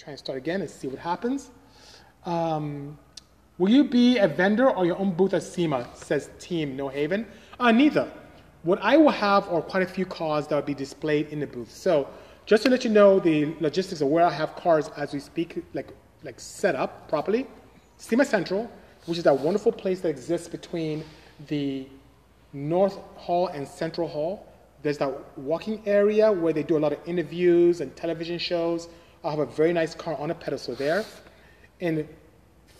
[0.00, 1.50] try and start again and see what happens.
[2.24, 2.98] Um,
[3.58, 5.86] will you be a vendor or your own booth at SEMA?
[5.94, 7.26] Says Team No Haven.
[7.58, 8.10] Uh, neither.
[8.62, 11.46] What I will have are quite a few cars that will be displayed in the
[11.46, 11.70] booth.
[11.70, 12.08] So
[12.46, 15.62] just to let you know the logistics of where I have cars as we speak,
[15.74, 15.88] like
[16.22, 17.46] like set up properly.
[17.98, 18.70] SEMA Central,
[19.04, 21.04] which is that wonderful place that exists between
[21.48, 21.86] the
[22.54, 24.46] North Hall and Central Hall.
[24.82, 28.88] There's that walking area where they do a lot of interviews and television shows.
[29.22, 31.04] I have a very nice car on a pedestal there.
[31.80, 32.08] And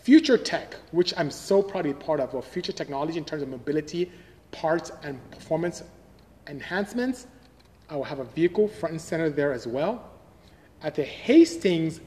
[0.01, 3.43] Future Tech, which I'm so proud to be part of, or future technology in terms
[3.43, 4.11] of mobility,
[4.51, 5.83] parts, and performance
[6.47, 7.27] enhancements,
[7.89, 10.09] I will have a vehicle front and center there as well.
[10.81, 11.99] At the Hastings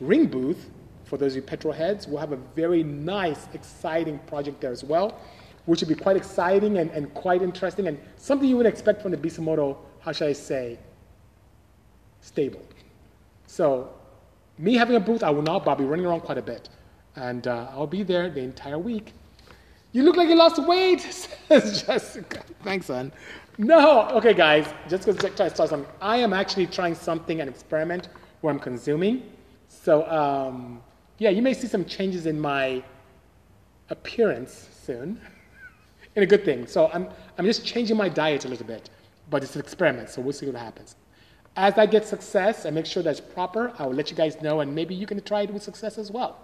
[0.00, 0.70] Ring booth,
[1.04, 4.84] for those of you petrol heads, we'll have a very nice, exciting project there as
[4.84, 5.20] well,
[5.66, 9.10] which will be quite exciting and, and quite interesting and something you would expect from
[9.10, 10.78] the Bisimoto, how should I say,
[12.20, 12.62] stable.
[13.52, 13.90] So,
[14.56, 16.70] me having a booth, I will not, but I'll be running around quite a bit.
[17.16, 19.12] And uh, I'll be there the entire week.
[19.92, 21.02] You look like you lost weight,
[21.48, 22.44] says Jessica.
[22.64, 23.12] Thanks, son.
[23.58, 25.86] No, okay, guys, just because try to start something.
[26.00, 28.08] I am actually trying something, an experiment
[28.40, 29.22] where I'm consuming.
[29.68, 30.82] So, um,
[31.18, 32.82] yeah, you may see some changes in my
[33.90, 35.20] appearance soon,
[36.16, 36.66] in a good thing.
[36.66, 38.88] So, I'm, I'm just changing my diet a little bit,
[39.28, 40.96] but it's an experiment, so we'll see what happens.
[41.56, 44.60] As I get success and make sure that's proper, I will let you guys know,
[44.60, 46.38] and maybe you can try it with success as well.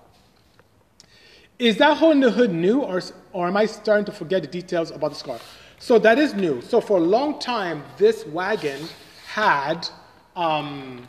[1.59, 3.01] Is that hole in the hood new, or,
[3.33, 5.41] or am I starting to forget the details about the car?
[5.79, 6.61] So that is new.
[6.61, 8.81] So for a long time, this wagon
[9.27, 9.89] had
[10.37, 11.07] um,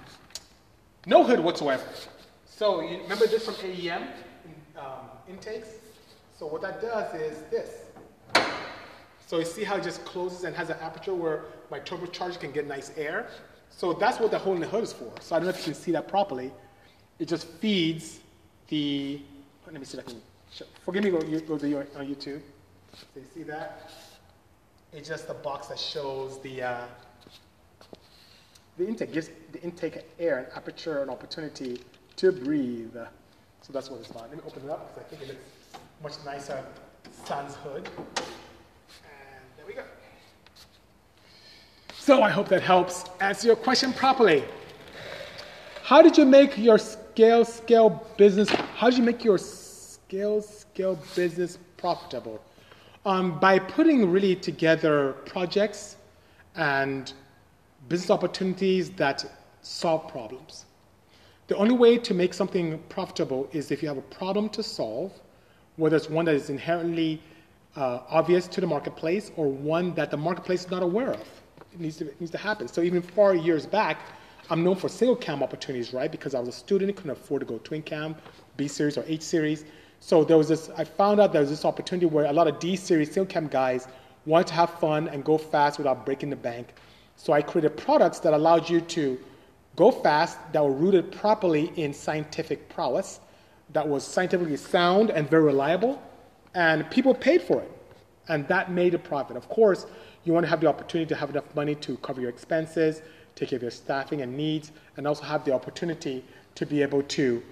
[1.05, 1.83] no hood whatsoever.
[2.45, 4.07] So you remember this from AEM
[4.77, 5.69] um, intakes?
[6.37, 7.85] So what that does is this.
[9.27, 12.51] So you see how it just closes and has an aperture where my turbocharger can
[12.51, 13.27] get nice air?
[13.69, 15.11] So that's what the hole in the hood is for.
[15.21, 16.51] So I don't know if you can see that properly.
[17.17, 18.19] It just feeds
[18.67, 19.21] the,
[19.65, 22.41] let me see if I can, show, forgive me, go, go to your, on YouTube.
[22.93, 23.89] So you see that?
[24.91, 26.81] It's just a box that shows the, uh,
[28.77, 31.81] the intake, gives the intake air, an aperture, an opportunity
[32.15, 32.95] to breathe.
[33.61, 34.29] So that's what it's about.
[34.29, 35.37] Let me open it up because I think it
[36.01, 36.63] looks much nicer
[37.25, 37.87] sans hood.
[37.97, 39.83] And there we go.
[42.09, 44.43] So I hope that helps answer your question properly.
[45.83, 48.49] How did you make your scale scale business?
[48.49, 52.41] How did you make your scale scale business profitable?
[53.05, 55.97] Um, by putting really together projects
[56.55, 57.13] and
[57.89, 59.23] business opportunities that
[59.61, 60.65] solve problems.
[61.45, 65.11] The only way to make something profitable is if you have a problem to solve,
[65.75, 67.21] whether it's one that is inherently
[67.75, 71.27] uh, obvious to the marketplace or one that the marketplace is not aware of.
[71.73, 72.67] It needs, to, it needs to happen.
[72.67, 73.99] So even four years back,
[74.49, 76.11] I'm known for single cam opportunities, right?
[76.11, 78.15] Because I was a student, couldn't afford to go twin cam,
[78.57, 79.65] B series or H series.
[79.99, 82.59] So there was this, I found out there was this opportunity where a lot of
[82.59, 83.87] D series single cam guys
[84.25, 86.73] wanted to have fun and go fast without breaking the bank.
[87.15, 89.19] So I created products that allowed you to
[89.75, 93.19] go fast, that were rooted properly in scientific prowess,
[93.73, 96.01] that was scientifically sound and very reliable,
[96.55, 97.71] and people paid for it.
[98.29, 99.35] And that made a profit.
[99.35, 99.85] Of course,
[100.23, 103.01] you want to have the opportunity to have enough money to cover your expenses,
[103.35, 106.23] take care of your staffing and needs, and also have the opportunity
[106.55, 107.43] to be able to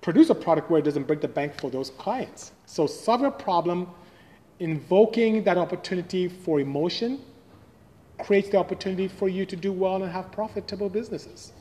[0.00, 2.52] produce a product where it doesn't break the bank for those clients.
[2.66, 3.88] So solve your problem,
[4.58, 7.20] invoking that opportunity for emotion
[8.18, 11.52] creates the opportunity for you to do well and have profitable businesses.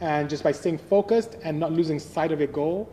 [0.00, 2.90] And just by staying focused and not losing sight of your goal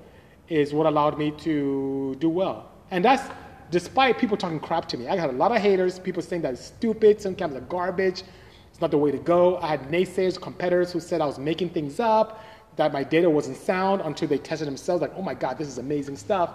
[0.50, 2.70] is what allowed me to do well.
[2.92, 3.30] And that's
[3.72, 5.08] despite people talking crap to me.
[5.08, 8.24] I had a lot of haters, people saying that it's stupid, some kinds of garbage,
[8.70, 9.58] it's not the way to go.
[9.58, 12.44] I had naysayers, competitors who said I was making things up,
[12.76, 15.80] that my data wasn't sound until they tested themselves, like, oh my God, this is
[15.80, 16.52] amazing stuff.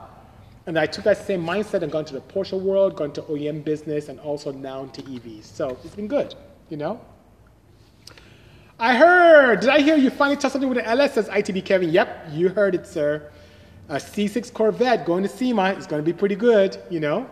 [0.67, 3.65] And I took that same mindset and got into the Porsche world, got into OEM
[3.65, 5.45] business, and also now into EVs.
[5.45, 6.37] So it's been good,
[6.71, 7.01] you know?
[8.79, 11.15] I heard, did I hear you finally touch something with an LS?
[11.15, 11.91] Says ITB Kevin.
[11.91, 13.31] Yep, you heard it, sir.
[13.89, 17.29] A C6 Corvette going to SEMA is going to be pretty good, you know?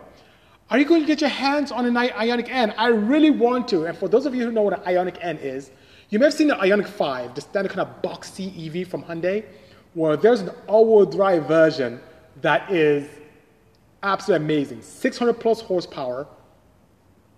[0.71, 2.73] Are you going to get your hands on an Ioniq N?
[2.77, 3.87] I really want to.
[3.87, 5.71] And for those of you who know what an Ioniq N is,
[6.11, 9.45] you may have seen the Ioniq 5, the standard kind of boxy EV from Hyundai,
[9.95, 12.01] where there's an all-wheel drive version
[12.41, 13.09] that is
[14.03, 14.83] absolutely amazing.
[14.83, 16.27] 600 plus horsepower.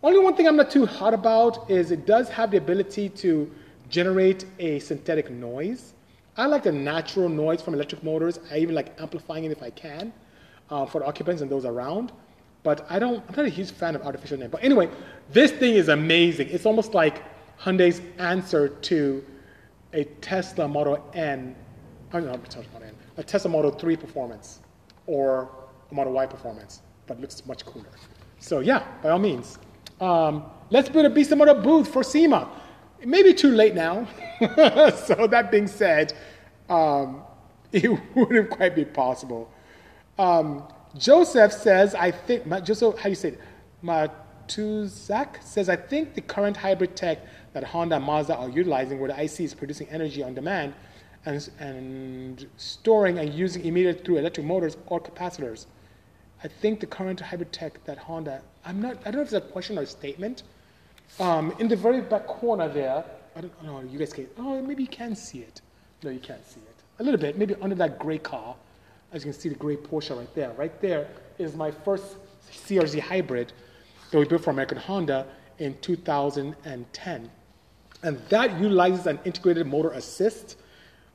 [0.02, 3.50] Only one thing I'm not too hot about is it does have the ability to
[3.88, 5.94] generate a synthetic noise.
[6.36, 8.38] I like the natural noise from electric motors.
[8.50, 10.12] I even like amplifying it if I can
[10.70, 12.12] uh, for the occupants and those around.
[12.62, 14.48] But I don't, I'm not a huge fan of artificial noise.
[14.50, 14.88] But anyway,
[15.30, 16.48] this thing is amazing.
[16.48, 17.22] It's almost like
[17.60, 19.24] Hyundai's answer to
[19.92, 21.54] a Tesla Model N,
[22.12, 24.60] I oh, no, Tesla Model N, a Tesla Model 3 performance
[25.06, 25.50] or
[25.90, 27.90] a Model Y performance, but looks much cooler.
[28.38, 29.58] So yeah, by all means.
[30.00, 32.48] Um, let's build a beast model booth for SEMA.
[33.02, 34.06] It may be too late now.
[34.40, 36.14] so that being said,
[36.70, 37.24] um,
[37.72, 39.50] it wouldn't quite be possible.
[40.20, 40.62] Um,
[40.96, 43.40] Joseph says, I think, Joseph, how do you say it?
[43.82, 47.18] Matuzak says, I think the current hybrid tech
[47.54, 50.72] that Honda and Mazda are utilizing, where the IC is producing energy on demand
[51.24, 55.66] and, and storing and using immediately through electric motors or capacitors.
[56.44, 59.34] I think the current hybrid tech that Honda, I'm not, I don't know if it's
[59.34, 60.44] a question or a statement.
[61.20, 63.04] Um, in the very back corner there,
[63.36, 65.60] I don't know, you guys can, oh, maybe you can see it.
[66.02, 66.76] No, you can't see it.
[66.98, 68.56] A little bit, maybe under that gray car.
[69.12, 70.52] As you can see, the gray Porsche right there.
[70.52, 72.16] Right there is my first
[72.50, 73.52] CRZ hybrid
[74.10, 75.26] that we built for American Honda
[75.58, 77.30] in 2010.
[78.02, 80.56] And that utilizes an integrated motor assist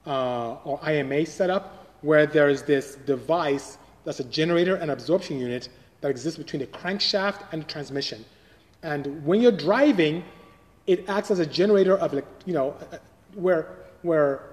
[0.06, 5.70] uh, or IMA setup where there is this device that's a generator and absorption unit
[6.02, 8.24] that exists between the crankshaft and the transmission.
[8.84, 10.24] And when you're driving,
[10.86, 12.14] it acts as a generator of,
[12.46, 12.98] you know, uh,
[13.34, 13.68] where,
[14.02, 14.44] where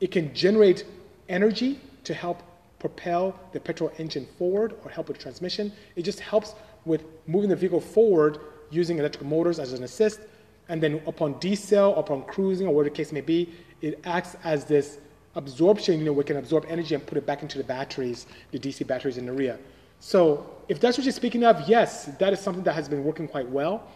[0.00, 0.84] it can generate
[1.28, 2.42] energy to help
[2.78, 5.72] propel the petrol engine forward or help with transmission.
[5.96, 6.54] It just helps
[6.84, 8.38] with moving the vehicle forward
[8.70, 10.20] using electric motors as an assist.
[10.68, 14.64] And then upon decel, upon cruising, or whatever the case may be, it acts as
[14.64, 14.98] this
[15.34, 18.58] absorption, you know, we can absorb energy and put it back into the batteries, the
[18.58, 19.58] DC batteries in the rear.
[20.00, 23.28] So if that's what you're speaking of, yes, that is something that has been working
[23.28, 23.88] quite well.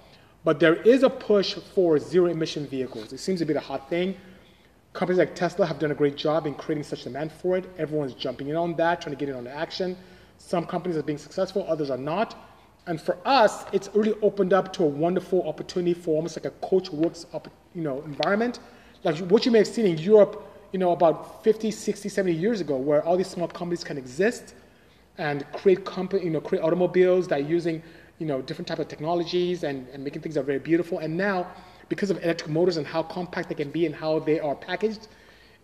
[0.45, 3.13] But there is a push for zero emission vehicles.
[3.13, 4.17] It seems to be the hot thing.
[4.93, 7.65] Companies like Tesla have done a great job in creating such demand for it.
[7.79, 9.97] Everyone's jumping in on that, trying to get in on the action.
[10.39, 12.37] Some companies are being successful, others are not.
[12.87, 16.67] And for us, it's really opened up to a wonderful opportunity for almost like a
[16.67, 17.27] coach works
[17.75, 18.59] you know, environment.
[19.05, 20.43] Like what you may have seen in Europe,
[20.73, 24.55] you know, about 50, 60, 70 years ago, where all these small companies can exist
[25.21, 27.83] and create company, you know, create automobiles that are using,
[28.19, 30.99] you know, different type of technologies and, and making things that are very beautiful.
[30.99, 31.47] And now
[31.91, 35.09] because of electric motors and how compact they can be and how they are packaged,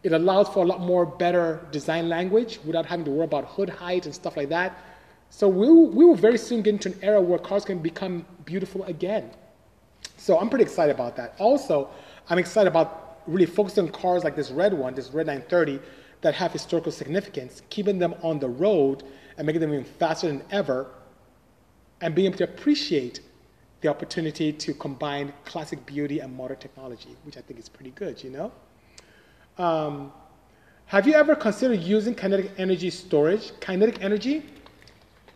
[0.02, 3.70] it allows for a lot more better design language without having to worry about hood
[3.70, 4.78] height and stuff like that.
[5.30, 8.84] So we we will very soon get into an era where cars can become beautiful
[8.84, 9.30] again.
[10.18, 11.34] So I'm pretty excited about that.
[11.38, 11.88] Also,
[12.28, 15.80] I'm excited about really focusing on cars like this red one, this red 930,
[16.22, 19.04] that have historical significance, keeping them on the road
[19.36, 20.86] and making them even faster than ever,
[22.00, 23.20] and being able to appreciate
[23.80, 28.22] the opportunity to combine classic beauty and modern technology, which I think is pretty good,
[28.22, 28.52] you know?
[29.58, 30.12] Um,
[30.86, 33.52] have you ever considered using kinetic energy storage?
[33.60, 34.44] Kinetic energy?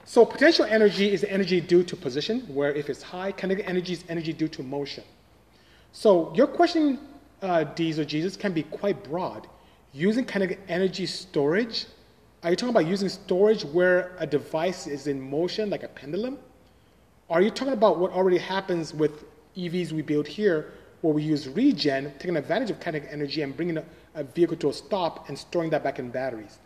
[0.04, 4.04] So potential energy is energy due to position, where if it's high, kinetic energy is
[4.08, 5.04] energy due to motion.
[5.92, 6.98] So your question,
[7.42, 9.46] uh, or Jesus, can be quite broad.
[9.92, 11.86] Using kinetic energy storage,
[12.44, 16.38] are you talking about using storage where a device is in motion, like a pendulum?
[17.28, 19.24] Are you talking about what already happens with
[19.56, 23.78] EVs we build here, where we use regen, taking advantage of kinetic energy and bringing
[23.78, 23.84] a,
[24.14, 26.58] a vehicle to a stop and storing that back in batteries?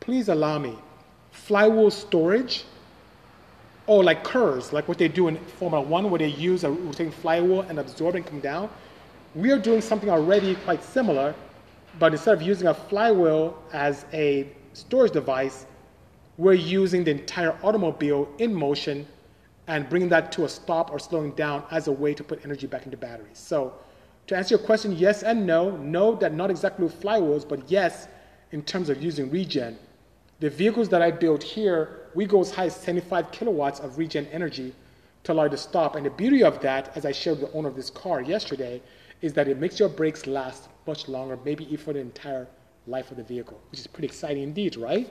[0.00, 0.74] Please allow me.
[1.30, 2.64] Flywheel storage,
[3.86, 7.12] oh, like KERS, like what they do in Formula One, where they use a rotating
[7.12, 8.70] flywheel and absorb and come down.
[9.34, 11.34] We are doing something already quite similar,
[11.98, 15.66] but instead of using a flywheel as a storage device,
[16.38, 19.06] we're using the entire automobile in motion
[19.66, 22.66] and bringing that to a stop or slowing down as a way to put energy
[22.66, 23.38] back into batteries.
[23.38, 23.74] So
[24.26, 25.76] to answer your question, yes and no.
[25.76, 28.08] No, that not exactly with flywheels, but yes,
[28.50, 29.78] in terms of using regen.
[30.40, 34.26] The vehicles that I built here, we go as high as 75 kilowatts of regen
[34.32, 34.74] energy
[35.24, 35.94] to allow you to stop.
[35.94, 38.82] And the beauty of that, as I showed the owner of this car yesterday,
[39.22, 42.46] is that it makes your brakes last much longer, maybe even for the entire
[42.86, 45.08] life of the vehicle, which is pretty exciting indeed, right?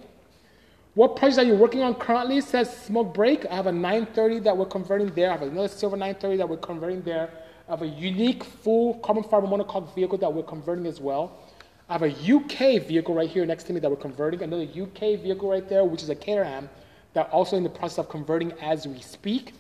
[0.94, 2.38] What projects are you working on currently?
[2.40, 3.46] It says smoke break.
[3.46, 5.30] I have a 930 that we're converting there.
[5.30, 7.30] I have another silver 930 that we're converting there.
[7.70, 11.40] I have a unique full carbon fiber monocoque vehicle that we're converting as well.
[11.88, 14.42] I have a UK vehicle right here next to me that we're converting.
[14.42, 16.70] Another UK vehicle right there, which is a Caterham,
[17.14, 19.54] that also in the process of converting as we speak.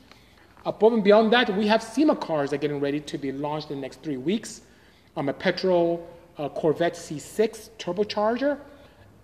[0.66, 3.72] Above and beyond that, we have SEMA cars that are getting ready to be launched
[3.72, 4.62] in the next three weeks.
[5.18, 8.60] Um, a petrol uh, Corvette C6 turbocharger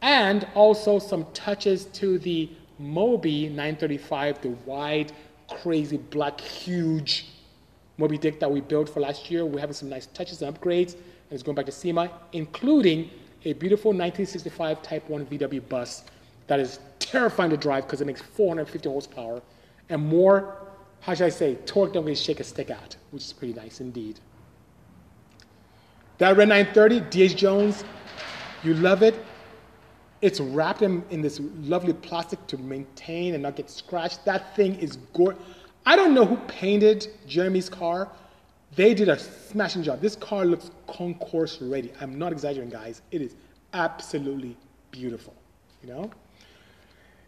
[0.01, 5.11] and also some touches to the Moby 935, the wide,
[5.49, 7.27] crazy, black, huge
[7.97, 9.45] Moby Dick that we built for last year.
[9.45, 13.09] We're having some nice touches and upgrades, and it's going back to SEMA, including
[13.45, 16.03] a beautiful 1965 Type 1 VW bus
[16.47, 19.41] that is terrifying to drive because it makes 450 horsepower
[19.89, 20.57] and more,
[21.01, 23.79] how should I say, torque than we shake a stick at, which is pretty nice
[23.79, 24.19] indeed.
[26.17, 27.35] That red 930, D.H.
[27.35, 27.83] Jones,
[28.63, 29.15] you love it.
[30.21, 34.25] It's wrapped in, in this lovely plastic to maintain and not get scratched.
[34.25, 35.41] That thing is gorgeous.
[35.85, 38.09] I don't know who painted Jeremy's car.
[38.75, 40.01] They did a smashing job.
[40.01, 41.93] This car looks concours ready.
[42.01, 43.01] I'm not exaggerating, guys.
[43.11, 43.35] It is
[43.73, 44.57] absolutely
[44.91, 45.33] beautiful.
[45.81, 46.11] You know.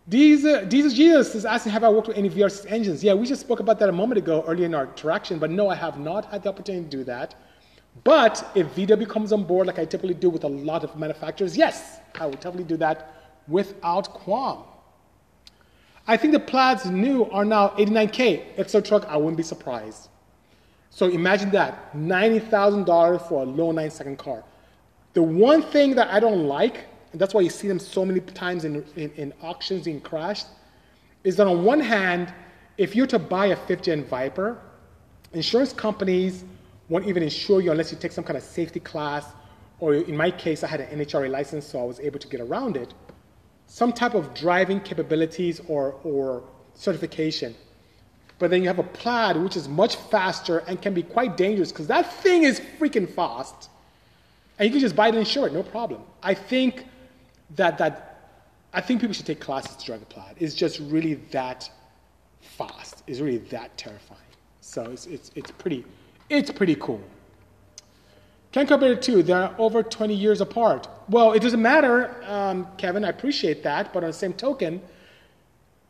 [0.10, 3.04] Diesel, Diesel Jesus is asking, have I worked with any VR6 engines?
[3.04, 5.70] Yeah, we just spoke about that a moment ago earlier in our interaction, but no,
[5.70, 7.36] I have not had the opportunity to do that.
[8.04, 11.56] But if VW comes on board, like I typically do with a lot of manufacturers,
[11.56, 13.14] yes, I will definitely do that
[13.48, 14.64] without qualm.
[16.08, 18.56] I think the Plaids new are now 89K.
[18.56, 20.10] Exo truck, I wouldn't be surprised.
[20.90, 24.44] So imagine that $90,000 for a low nine second car.
[25.14, 28.20] The one thing that I don't like, and that's why you see them so many
[28.20, 30.48] times in, in, in auctions being crashed,
[31.24, 32.34] is that on one hand,
[32.78, 34.58] if you're to buy a fifth gen Viper,
[35.34, 36.46] insurance companies
[36.88, 39.26] won't even insure you unless you take some kind of safety class,
[39.80, 42.42] or in my case, I had an NHRA license, so I was able to get
[42.42, 42.94] around it
[43.70, 47.56] some type of driving capabilities or, or certification.
[48.40, 51.72] But then you have a plaid, which is much faster and can be quite dangerous
[51.72, 53.70] because that thing is freaking fast.
[54.58, 56.02] And you can just buy it and insure it, no problem.
[56.24, 56.86] I think
[57.56, 58.34] that, that
[58.74, 60.36] I think people should take classes to drive a plaid.
[60.40, 61.70] It's just really that
[62.42, 63.04] fast.
[63.08, 64.20] It's really that terrifying.
[64.62, 65.86] So it's, it's, it's, pretty,
[66.30, 67.02] it's pretty cool.
[68.52, 69.22] Can't compare the two.
[69.22, 70.88] They're over 20 years apart.
[71.08, 73.06] Well, it doesn't matter, um, Kevin.
[73.06, 73.94] I appreciate that.
[73.94, 74.82] But on the same token,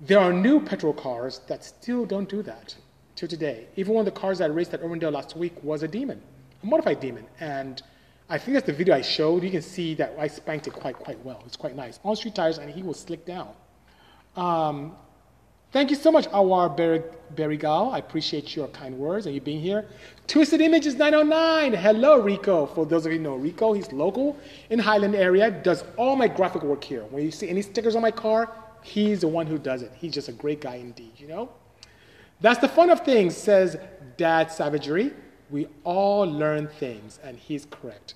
[0.01, 2.75] there are new petrol cars that still don't do that
[3.15, 3.67] to today.
[3.75, 6.21] Even one of the cars that I raced at Irwindale last week was a demon,
[6.63, 7.25] a modified demon.
[7.39, 7.81] And
[8.29, 9.43] I think that's the video I showed.
[9.43, 11.41] You can see that I spanked it quite, quite well.
[11.45, 11.99] It's quite nice.
[12.03, 13.53] On street tires, and he was slick down.
[14.35, 14.95] Um,
[15.71, 16.75] Thank you so much, Awar
[17.35, 17.93] Berigal.
[17.93, 19.85] I appreciate your kind words and you being here.
[20.25, 21.73] Twisted Images 909.
[21.73, 22.65] Hello, Rico.
[22.65, 24.35] For those of you know Rico, he's local
[24.71, 27.03] in Highland area, does all my graphic work here.
[27.11, 29.91] When you see any stickers on my car, he's the one who does it.
[29.95, 31.51] He's just a great guy indeed, you know?
[32.41, 33.77] That's the fun of things, says
[34.17, 35.13] Dad Savagery.
[35.51, 38.15] We all learn things, and he's correct.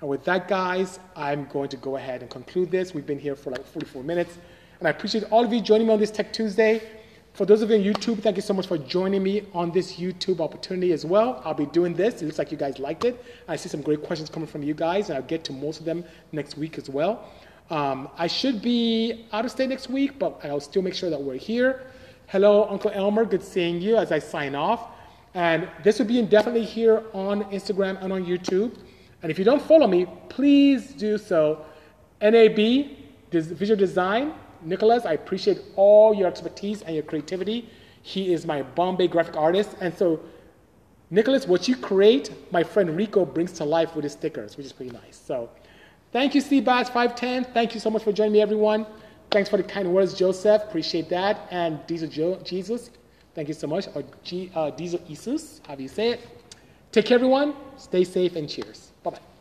[0.00, 2.92] And with that, guys, I'm going to go ahead and conclude this.
[2.92, 4.38] We've been here for like 44 minutes.
[4.78, 6.82] And I appreciate all of you joining me on this Tech Tuesday.
[7.32, 9.96] For those of you on YouTube, thank you so much for joining me on this
[9.98, 11.42] YouTube opportunity as well.
[11.44, 12.20] I'll be doing this.
[12.20, 13.22] It looks like you guys liked it.
[13.48, 15.86] I see some great questions coming from you guys, and I'll get to most of
[15.86, 17.28] them next week as well.
[17.70, 21.20] Um, I should be out of state next week, but I'll still make sure that
[21.20, 21.82] we're here.
[22.28, 23.24] Hello, Uncle Elmer.
[23.24, 24.88] Good seeing you as I sign off.
[25.34, 28.76] And this will be indefinitely here on Instagram and on YouTube.
[29.22, 31.64] And if you don't follow me, please do so.
[32.20, 32.56] NAB,
[33.30, 37.68] Visual Design, Nicholas, I appreciate all your expertise and your creativity.
[38.02, 39.76] He is my Bombay graphic artist.
[39.80, 40.20] And so,
[41.10, 44.72] Nicholas, what you create, my friend Rico brings to life with his stickers, which is
[44.72, 45.16] pretty nice.
[45.24, 45.50] So,
[46.12, 47.52] thank you, Seabass510.
[47.52, 48.86] Thank you so much for joining me, everyone.
[49.30, 50.62] Thanks for the kind words, Joseph.
[50.62, 51.48] Appreciate that.
[51.50, 52.90] And Diesel Jesus,
[53.34, 53.88] thank you so much.
[53.94, 56.35] Or G- uh, Diesel Jesus, how do you say it?
[56.92, 57.54] Take care, everyone.
[57.76, 58.92] Stay safe and cheers.
[59.02, 59.35] Bye bye.